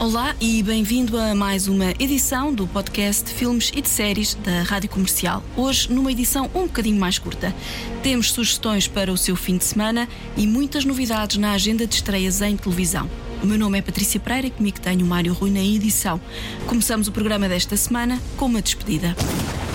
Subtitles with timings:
[0.00, 4.88] Olá e bem-vindo a mais uma edição do podcast Filmes e de Séries da Rádio
[4.88, 5.42] Comercial.
[5.54, 7.54] Hoje, numa edição um bocadinho mais curta.
[8.02, 10.08] Temos sugestões para o seu fim de semana
[10.38, 13.10] e muitas novidades na agenda de estreias em televisão.
[13.42, 16.18] O meu nome é Patrícia Pereira e comigo tenho o Mário Rui na edição.
[16.66, 19.14] Começamos o programa desta semana com uma despedida.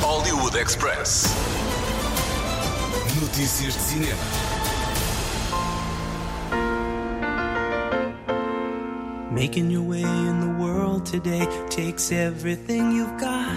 [0.01, 1.35] Hollywood Express.
[3.21, 4.44] Notícias de cinema.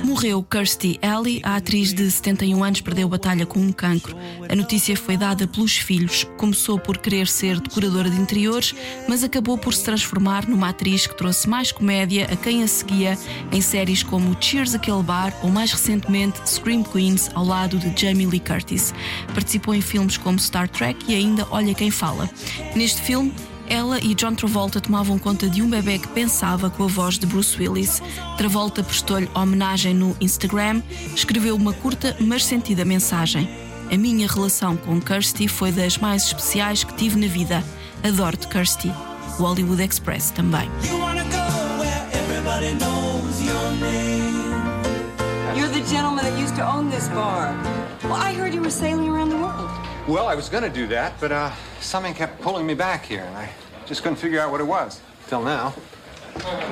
[0.04, 4.16] Morreu Kirstie Alley, a atriz de 71 anos perdeu batalha com um cancro.
[4.48, 6.24] A notícia foi dada pelos filhos.
[6.36, 8.74] Começou por querer ser decoradora de interiores,
[9.08, 13.16] mas acabou por se transformar numa atriz que trouxe mais comédia a quem a seguia
[13.52, 18.26] em séries como Cheers Aquele Bar ou mais recentemente Scream Queens ao lado de Jamie
[18.26, 18.92] Lee Curtis.
[19.32, 22.28] Participou em filmes como Star Trek e ainda Olha Quem Fala.
[22.74, 23.32] Neste filme,
[23.68, 27.26] ela e John Travolta tomavam conta de um bebê que pensava com a voz de
[27.26, 28.02] Bruce Willis.
[28.36, 30.82] Travolta prestou-lhe homenagem no Instagram,
[31.14, 33.48] escreveu uma curta, mas sentida mensagem.
[33.90, 37.64] A minha relação com Kirsty foi das mais especiais que tive na vida.
[38.02, 38.92] Adoro-te, Kirsty.
[39.38, 40.68] O Hollywood Express também.
[40.84, 44.38] You wanna go where everybody knows your name.
[45.56, 47.54] You're the gentleman that used to own this bar.
[48.04, 49.67] Well, I heard you were sailing around the world.
[50.08, 53.24] Well, I was going to do that, but uh, something kept pulling me back here,
[53.24, 53.50] and I
[53.84, 55.02] just couldn't figure out what it was.
[55.26, 55.72] Till now.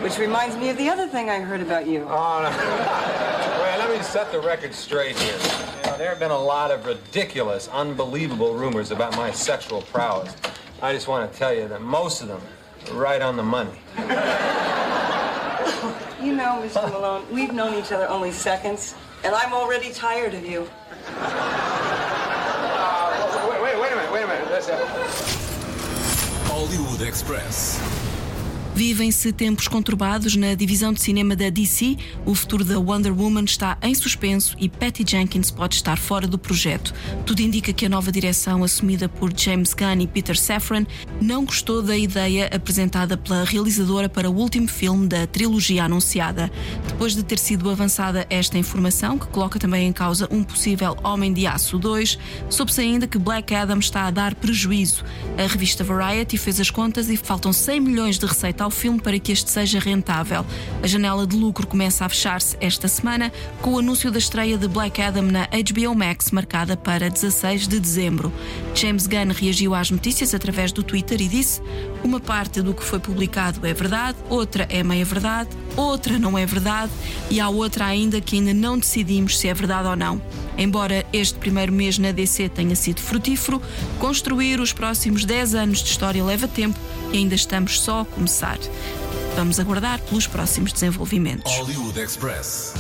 [0.00, 2.06] Which reminds me of the other thing I heard about you.
[2.08, 2.48] Oh, no.
[3.62, 5.34] Wait, let me set the record straight here.
[5.34, 10.34] You know, there have been a lot of ridiculous, unbelievable rumors about my sexual prowess.
[10.80, 12.40] I just want to tell you that most of them
[12.88, 13.78] are right on the money.
[16.24, 16.90] You know, Mr.
[16.90, 20.66] Malone, we've known each other only seconds, and I'm already tired of you.
[26.48, 28.05] Hollywood Express.
[28.76, 31.96] Vivem-se tempos conturbados na divisão de cinema da DC.
[32.26, 36.36] O futuro da Wonder Woman está em suspenso e Patty Jenkins pode estar fora do
[36.36, 36.92] projeto.
[37.24, 40.84] Tudo indica que a nova direção, assumida por James Gunn e Peter Safran,
[41.22, 46.52] não gostou da ideia apresentada pela realizadora para o último filme da trilogia anunciada.
[46.86, 51.32] Depois de ter sido avançada esta informação, que coloca também em causa um possível Homem
[51.32, 52.18] de Aço 2,
[52.50, 55.02] soube-se ainda que Black Adam está a dar prejuízo.
[55.38, 59.18] A revista Variety fez as contas e faltam 100 milhões de receita ao filme para
[59.18, 60.44] que este seja rentável.
[60.82, 63.32] A janela de lucro começa a fechar-se esta semana
[63.62, 67.78] com o anúncio da estreia de Black Adam na HBO Max, marcada para 16 de
[67.78, 68.32] dezembro.
[68.74, 71.62] James Gunn reagiu às notícias através do Twitter e disse:
[72.02, 76.44] Uma parte do que foi publicado é verdade, outra é meia verdade, outra não é
[76.44, 76.90] verdade
[77.30, 80.20] e há outra ainda que ainda não decidimos se é verdade ou não.
[80.58, 83.60] Embora este primeiro mês na DC tenha sido frutífero,
[83.98, 86.78] construir os próximos 10 anos de história leva tempo
[87.16, 88.58] ainda estamos só a começar.
[89.34, 91.52] Vamos aguardar pelos próximos desenvolvimentos.
[91.56, 92.74] Hollywood Express.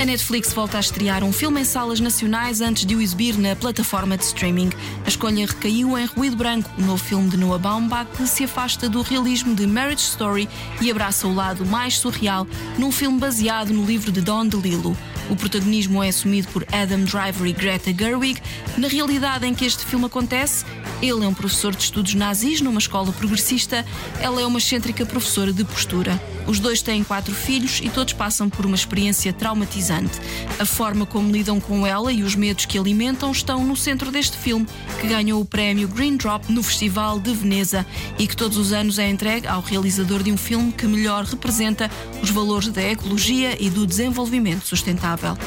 [0.00, 3.54] A Netflix volta a estrear um filme em salas nacionais antes de o exibir na
[3.54, 4.70] plataforma de streaming.
[5.04, 8.88] A escolha recaiu em Ruído Branco, o novo filme de Noah Baumbach que se afasta
[8.88, 10.48] do realismo de Marriage Story
[10.80, 12.46] e abraça o lado mais surreal
[12.78, 14.96] num filme baseado no livro de Don DeLillo.
[15.30, 18.42] O protagonismo é assumido por Adam Driver e Greta Gerwig.
[18.76, 20.64] Na realidade em que este filme acontece,
[21.00, 23.86] ele é um professor de estudos nazis numa escola progressista,
[24.20, 26.20] ela é uma excêntrica professora de postura.
[26.50, 30.18] Os dois têm quatro filhos e todos passam por uma experiência traumatizante.
[30.58, 34.36] A forma como lidam com ela e os medos que alimentam estão no centro deste
[34.36, 34.66] filme,
[35.00, 37.86] que ganhou o prémio Green Drop no Festival de Veneza
[38.18, 41.88] e que todos os anos é entregue ao realizador de um filme que melhor representa
[42.20, 45.38] os valores da ecologia e do desenvolvimento sustentável.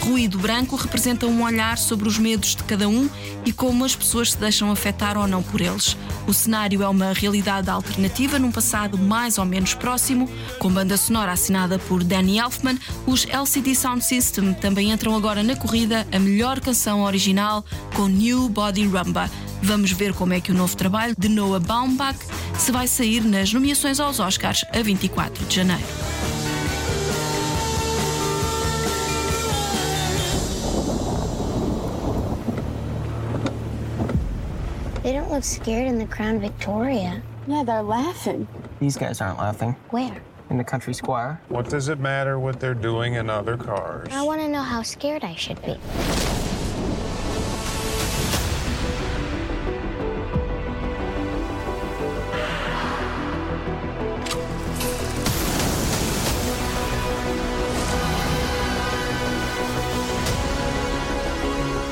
[0.00, 3.08] Ruído Branco representa um olhar sobre os medos de cada um
[3.44, 5.96] e como as pessoas se deixam afetar ou não por eles.
[6.26, 11.32] O cenário é uma realidade alternativa num passado mais ou menos próximo, com banda sonora
[11.32, 12.78] assinada por Danny Elfman.
[13.06, 17.64] Os LCD Sound System também entram agora na corrida a melhor canção original
[17.94, 19.30] com New Body Rumba.
[19.62, 22.18] Vamos ver como é que o novo trabalho de Noah Baumbach
[22.58, 25.82] se vai sair nas nomeações aos Oscars a 24 de janeiro.
[35.02, 37.22] They don't look scared in the Crown Victoria.
[37.46, 38.46] Yeah, they're laughing.
[38.80, 39.74] These guys aren't laughing.
[39.90, 40.22] Where?
[40.50, 41.40] in the country squire.
[41.48, 44.08] What does it matter what they're doing in other cars?
[44.10, 45.78] I want to know how scared I should be.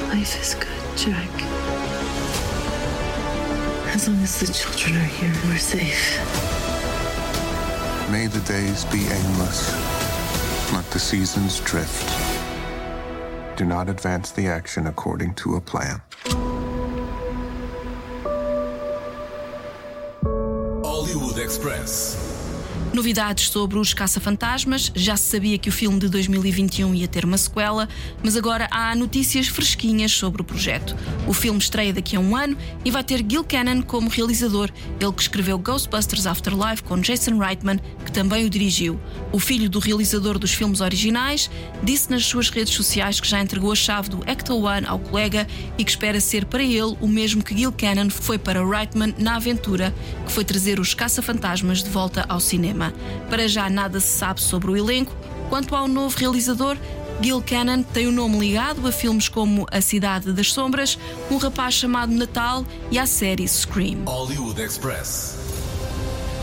[0.08, 1.28] Life is good, Jack.
[3.94, 6.47] As long as the children are here, we're safe.
[8.10, 9.70] May the days be aimless.
[10.72, 12.08] Let the seasons drift.
[13.58, 16.00] Do not advance the action according to a plan.
[20.82, 22.37] Hollywood Express.
[22.92, 24.90] Novidades sobre os Caça-Fantasmas.
[24.94, 27.86] Já se sabia que o filme de 2021 ia ter uma sequela,
[28.24, 30.96] mas agora há notícias fresquinhas sobre o projeto.
[31.26, 35.12] O filme estreia daqui a um ano e vai ter Gil Cannon como realizador, ele
[35.12, 38.98] que escreveu Ghostbusters Afterlife com Jason Reitman, que também o dirigiu.
[39.32, 41.50] O filho do realizador dos filmes originais
[41.82, 45.46] disse nas suas redes sociais que já entregou a chave do Ecto One ao colega
[45.76, 49.36] e que espera ser para ele o mesmo que Gil Cannon foi para Reitman na
[49.36, 49.94] aventura,
[50.24, 52.77] que foi trazer os Caça-Fantasmas de volta ao cinema.
[53.28, 55.14] Para já nada se sabe sobre o elenco.
[55.48, 56.76] Quanto ao novo realizador,
[57.20, 60.98] Gil Cannon tem o nome ligado a filmes como A Cidade das Sombras,
[61.30, 64.04] Um Rapaz Chamado Natal e à série Scream.
[64.04, 65.38] Hollywood Express.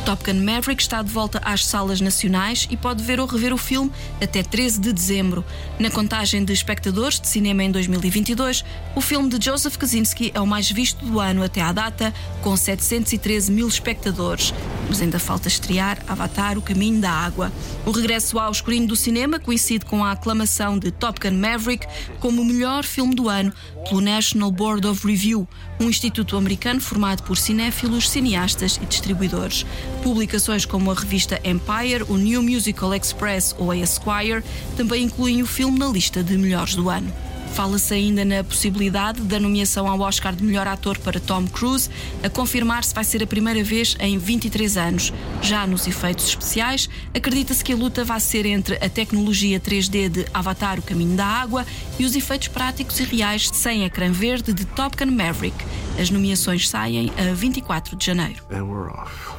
[0.06, 3.58] Top Gun Maverick está de volta às salas nacionais e pode ver ou rever o
[3.58, 3.92] filme
[4.22, 5.44] até 13 de dezembro.
[5.80, 8.64] Na contagem de espectadores de cinema em 2022,
[8.96, 12.56] o filme de Joseph Kaczynski é o mais visto do ano até à data, com
[12.56, 14.54] 713 mil espectadores.
[14.88, 17.52] Mas ainda falta estrear Avatar: O Caminho da Água.
[17.86, 21.88] O regresso ao escurinho do cinema coincide com a aclamação de Top Gun Maverick
[22.20, 23.54] como o melhor filme do ano
[23.88, 25.48] pelo National Board of Review,
[25.80, 29.66] um instituto americano formado por cinéfilos, cineastas e distribuidores.
[30.02, 34.44] Publicações como a revista Empire, o New Musical Express ou a Esquire
[34.76, 37.14] também incluem o filme na lista de melhores do ano.
[37.56, 41.90] Fala-se ainda na possibilidade da nomeação ao Oscar de melhor ator para Tom Cruise,
[42.22, 45.14] a confirmar se vai ser a primeira vez em 23 anos.
[45.42, 50.26] Já nos efeitos especiais, acredita-se que a luta vai ser entre a tecnologia 3D de
[50.34, 51.66] Avatar: O Caminho da Água
[51.98, 55.56] e os efeitos práticos e reais sem ecrã verde de Top Gun Maverick.
[55.98, 58.44] As nomeações saem a 24 de janeiro.
[58.52, 59.34] And we're off.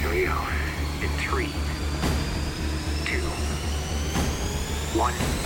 [0.00, 0.32] Here we go.
[1.04, 1.50] In three,
[3.04, 3.20] two,
[4.98, 5.39] one.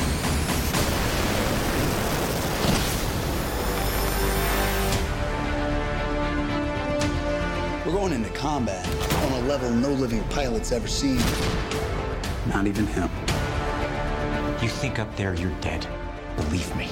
[8.09, 8.87] Going into combat
[9.25, 11.17] on a level no living pilot's ever seen.
[12.49, 13.09] Not even him.
[14.61, 15.87] You think up there you're dead.
[16.37, 16.91] Believe me.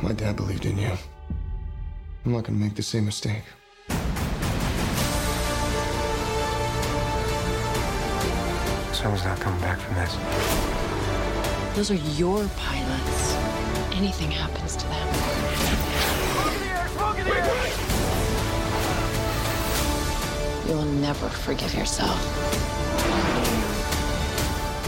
[0.00, 0.92] My dad believed in you.
[2.24, 3.42] I'm not gonna make the same mistake.
[8.92, 10.16] Someone's not coming back from this.
[11.74, 13.29] Those are your pilots.
[14.00, 15.08] Anything happens to them.
[20.66, 22.18] You'll never forgive yourself.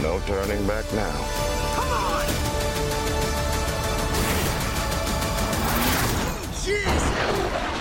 [0.01, 1.11] No turning back now.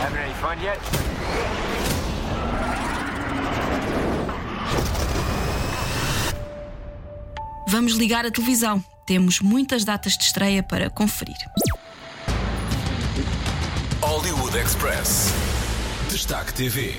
[0.03, 0.79] Having any fun yet?
[7.69, 8.92] Vamos ligar a televisão.
[9.05, 11.37] Temos muitas datas de estreia para conferir.
[14.01, 15.33] Hollywood Express.
[16.11, 16.95] Destaque TV.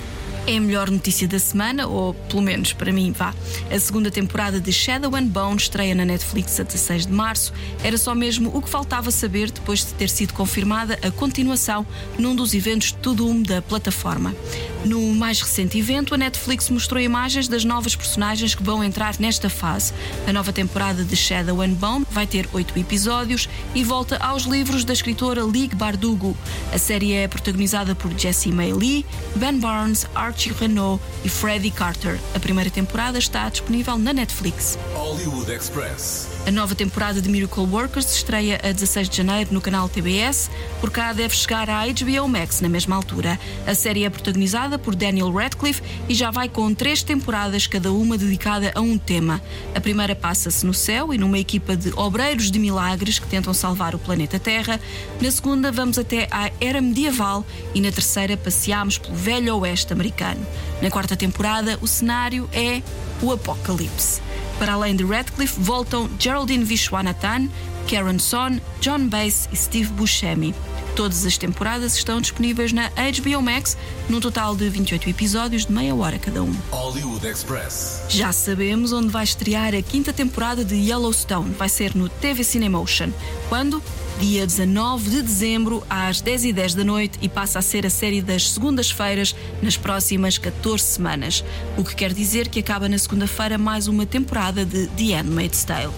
[0.45, 3.33] É a melhor notícia da semana, ou pelo menos para mim, vá.
[3.71, 7.53] A segunda temporada de Shadow and Bone estreia na Netflix a 16 de março.
[7.81, 11.87] Era só mesmo o que faltava saber depois de ter sido confirmada a continuação
[12.19, 14.35] num dos eventos to Doom da plataforma.
[14.83, 19.49] No mais recente evento, a Netflix mostrou imagens das novas personagens que vão entrar nesta
[19.49, 19.93] fase.
[20.27, 24.83] A nova temporada de Shadow and Bone vai ter oito episódios e volta aos livros
[24.83, 26.35] da escritora Ligue Bardugo.
[26.73, 29.05] A série é protagonizada por Jessie May Lee,
[29.37, 32.19] Ben Barnes, Archie Renault e Freddie Carter.
[32.33, 34.79] A primeira temporada está disponível na Netflix.
[34.95, 36.32] Hollywood Express.
[36.45, 40.51] A nova temporada de Miracle Workers estreia a 16 de janeiro no canal TBS.
[40.81, 43.39] Por cá deve chegar à HBO Max na mesma altura.
[43.65, 48.17] A série é protagonizada por Daniel Radcliffe e já vai com três temporadas, cada uma
[48.17, 49.41] dedicada a um tema.
[49.73, 53.95] A primeira passa-se no céu e numa equipa de obreiros de milagres que tentam salvar
[53.95, 54.81] o planeta Terra.
[55.21, 60.45] Na segunda, vamos até à era medieval e na terceira, passeamos pelo velho oeste americano.
[60.81, 62.81] Na quarta temporada, o cenário é
[63.21, 64.22] o apocalipse.
[64.59, 67.49] Para além de Radcliffe, voltam Geraldine Vishwanathan,
[67.89, 70.53] Karen Son, John Bass e Steve Buscemi.
[70.95, 73.75] Todas as temporadas estão disponíveis na HBO Max,
[74.07, 76.55] num total de 28 episódios de meia hora cada um.
[76.69, 78.03] Hollywood Express.
[78.09, 81.51] Já sabemos onde vai estrear a quinta temporada de Yellowstone.
[81.55, 83.09] Vai ser no TV Cinemotion.
[83.49, 83.81] Quando?
[84.19, 88.51] Dia 19 de dezembro, às 10h10 da noite, e passa a ser a série das
[88.51, 91.43] segundas-feiras nas próximas 14 semanas.
[91.77, 95.91] O que quer dizer que acaba na segunda-feira mais uma temporada de The Handmaid's Tale.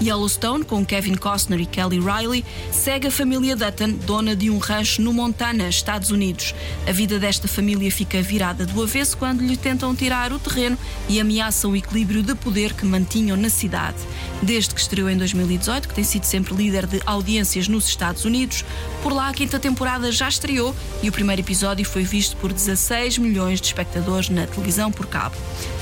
[0.00, 5.02] Yellowstone, com Kevin Costner e Kelly Riley, segue a família Dutton, dona de um rancho
[5.02, 6.54] no Montana, Estados Unidos.
[6.86, 11.20] A vida desta família fica virada do avesso quando lhe tentam tirar o terreno e
[11.20, 13.98] ameaçam o equilíbrio de poder que mantinham na cidade.
[14.42, 18.64] Desde que estreou em 2018, que tem sido sempre líder de audiências nos Estados Unidos,
[19.02, 23.18] por lá a quinta temporada já estreou e o primeiro episódio foi visto por 16
[23.18, 25.36] milhões de espectadores na televisão por cabo.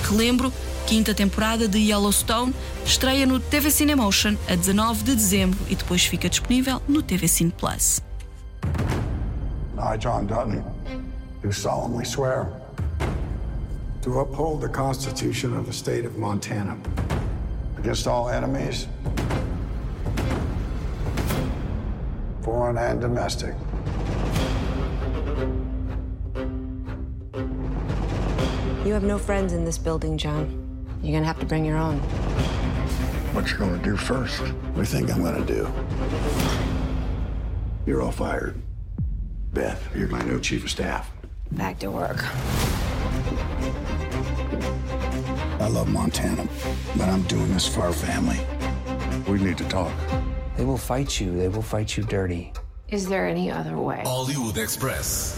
[0.09, 0.53] Relembro,
[0.87, 6.29] quinta temporada de Yellowstone estreia no TV Cinemotion a 19 de dezembro e depois fica
[6.29, 8.03] disponível no TV Cine Plus.
[9.79, 10.63] I, John Dutton,
[11.43, 12.49] do solemnly swear
[14.03, 16.77] to uphold the Constitution of the state of Montana
[17.79, 18.87] against all enemies,
[22.51, 23.55] foreign and domestic.
[28.85, 30.45] You have no friends in this building, John.
[31.01, 31.99] You're gonna have to bring your own.
[33.35, 34.41] What you gonna do first?
[34.41, 35.73] What do you think I'm gonna do?
[37.87, 38.61] You're all fired.
[39.53, 41.09] Beth, you're my new chief of staff.
[41.53, 42.25] Back to work.
[45.61, 46.49] I love Montana,
[46.97, 48.41] but I'm doing this for our family.
[49.29, 49.93] We need to talk.
[50.61, 51.39] They will fight you.
[51.39, 52.53] They will fight you dirty.
[52.93, 54.03] Is there any other way?
[54.05, 55.35] Hollywood Express.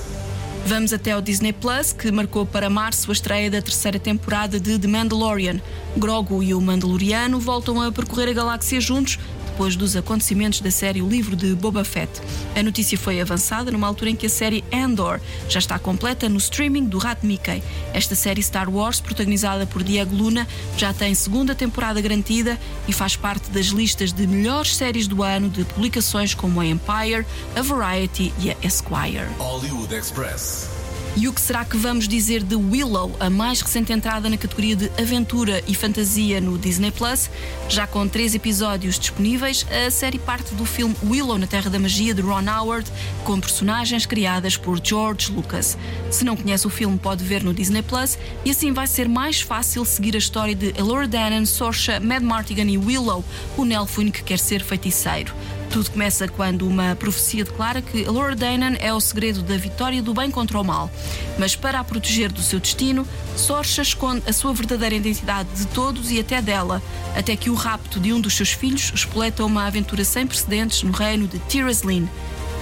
[0.67, 4.77] Vamos até ao Disney Plus, que marcou para março a estreia da terceira temporada de
[4.81, 5.61] The Mandalorian.
[5.97, 9.17] Grogu e o Mandaloriano voltam a percorrer a galáxia juntos
[9.53, 12.11] depois dos acontecimentos da série O Livro de Boba Fett.
[12.57, 16.39] A notícia foi avançada numa altura em que a série Andor já está completa no
[16.39, 17.63] streaming do Rat Mickey.
[17.93, 23.15] Esta série Star Wars, protagonizada por Diego Luna, já tem segunda temporada garantida e faz
[23.15, 28.33] parte das listas de melhores séries do ano de publicações como a Empire, a Variety
[28.41, 29.29] e a Esquire.
[29.39, 30.72] Hollywood Express.
[31.15, 34.75] E o que será que vamos dizer de Willow, a mais recente entrada na categoria
[34.75, 37.29] de aventura e fantasia no Disney Plus?
[37.69, 42.15] Já com três episódios disponíveis, a série parte do filme Willow na Terra da Magia
[42.15, 42.91] de Ron Howard,
[43.25, 45.77] com personagens criadas por George Lucas.
[46.11, 49.43] Se não conhece o filme, pode ver no Disney Plus e assim vai ser mais
[49.43, 53.23] fácil seguir a história de Elora Danan, Sorsha, Mad Martigan e Willow,
[53.59, 55.35] o Nelfwyn que quer ser feiticeiro.
[55.73, 60.13] Tudo começa quando uma profecia declara que Laura Danan é o segredo da vitória do
[60.13, 60.91] bem contra o mal.
[61.39, 63.07] Mas para a proteger do seu destino,
[63.37, 66.83] Sorsha esconde a sua verdadeira identidade de todos e até dela,
[67.17, 70.93] até que o rapto de um dos seus filhos espoleta uma aventura sem precedentes no
[70.93, 72.09] reino de Tiraslin.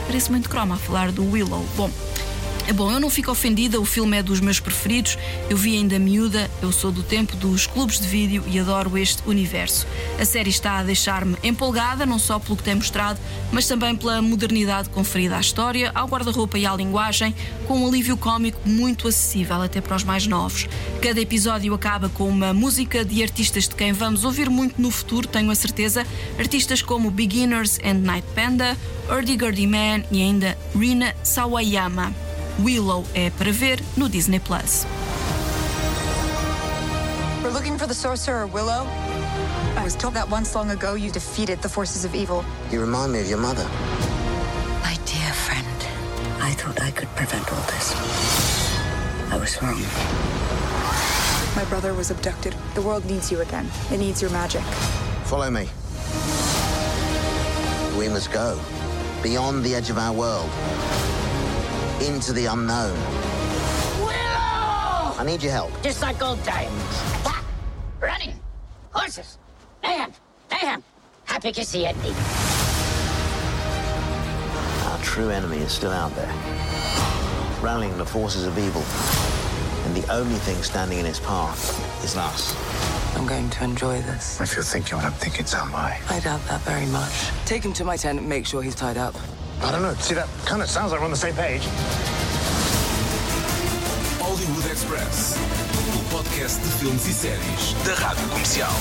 [0.06, 1.64] Parece muito croma a falar do Willow.
[1.76, 1.90] Bom,
[2.70, 5.18] é bom, eu não fico ofendida, o filme é dos meus preferidos.
[5.48, 9.28] Eu vi ainda miúda, eu sou do tempo dos clubes de vídeo e adoro este
[9.28, 9.88] universo.
[10.20, 13.18] A série está a deixar-me empolgada, não só pelo que tem mostrado,
[13.50, 17.34] mas também pela modernidade conferida à história, ao guarda-roupa e à linguagem,
[17.66, 20.68] com um alívio cómico muito acessível até para os mais novos.
[21.02, 25.26] Cada episódio acaba com uma música de artistas de quem vamos ouvir muito no futuro,
[25.26, 26.06] tenho a certeza.
[26.38, 28.78] Artistas como Beginners and Night Panda,
[29.10, 32.29] Urdy Gurdy Man e ainda Rina Sawayama.
[32.58, 34.84] Willow é para ver no Disney Plus.
[37.42, 38.86] We're looking for the sorcerer Willow.
[39.76, 42.44] I was told that once long ago you defeated the forces of evil.
[42.70, 43.64] You remind me of your mother.
[44.82, 45.66] My dear friend,
[46.40, 47.94] I thought I could prevent all this.
[49.32, 49.80] I was wrong.
[51.56, 52.54] My brother was abducted.
[52.74, 53.70] The world needs you again.
[53.90, 54.62] It needs your magic.
[55.24, 55.68] Follow me.
[57.98, 58.60] We must go
[59.22, 60.48] beyond the edge of our world
[62.02, 62.96] into the unknown.
[64.00, 65.14] Willow!
[65.18, 65.70] I need your help.
[65.82, 66.72] Just like old times.
[67.20, 67.44] Attack!
[68.00, 68.40] Running!
[68.92, 69.38] Horses!
[69.82, 70.12] Mayhem!
[70.50, 70.82] Mayhem!
[71.24, 71.96] Happy to see it.
[74.86, 76.32] Our true enemy is still out there,
[77.62, 78.82] rallying the forces of evil.
[79.86, 82.56] And the only thing standing in its path is us.
[83.16, 84.40] I'm going to enjoy this.
[84.40, 85.98] If you're thinking what I'm thinking, so am I.
[86.08, 87.30] I doubt that very much.
[87.44, 89.14] Take him to my tent and make sure he's tied up.
[89.62, 89.94] I don't know.
[89.94, 91.62] See, that kind of sounds like we're on the same page.
[94.18, 95.36] Hollywood Express.
[95.94, 98.72] O podcast de filmes e séries da Rádio Comercial.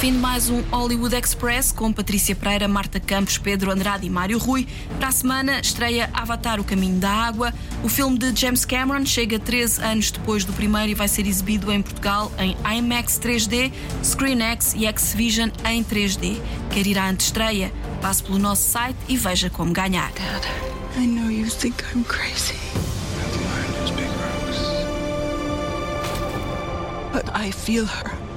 [0.00, 4.38] Fim de mais um Hollywood Express com Patrícia Pereira, Marta Campos, Pedro Andrade e Mário
[4.38, 4.66] Rui.
[4.98, 7.52] Para a semana estreia Avatar O Caminho da Água.
[7.82, 11.72] O filme de James Cameron chega 13 anos depois do primeiro e vai ser exibido
[11.72, 13.72] em Portugal em IMAX 3D,
[14.02, 16.40] ScreenX e Xvision em 3D.
[16.70, 17.72] Quer ir à antestreia?
[18.00, 20.12] Passe pelo nosso site e veja como ganhar.
[20.12, 20.46] Dad,
[20.96, 22.56] I know you think I'm crazy.
[27.12, 28.28] But I feel her.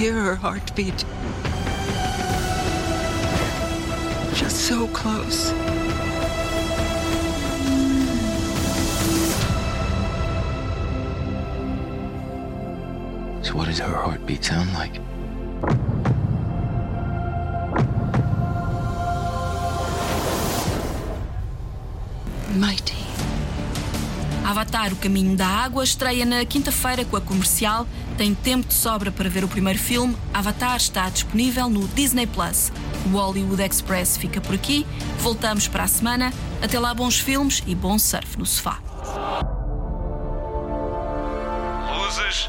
[0.00, 1.04] hear her heartbeat.
[4.34, 5.52] Just so close.
[13.50, 15.00] So, what does her heartbeat sound like?
[22.54, 22.94] Mighty.
[24.44, 27.88] Avatar, o caminho da água, estreia na quinta-feira com a comercial.
[28.16, 30.16] Tem tempo de sobra para ver o primeiro filme.
[30.32, 32.70] Avatar está disponível no Disney Plus.
[33.06, 34.86] O Hollywood Express fica por aqui.
[35.18, 36.32] Voltamos para a semana.
[36.62, 38.78] Até lá, bons filmes e bom surf no sofá.
[41.98, 42.48] Luzes.